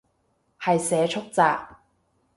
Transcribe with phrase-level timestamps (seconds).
[0.59, 1.77] 係社畜咋